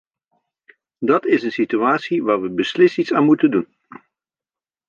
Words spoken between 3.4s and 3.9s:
doen.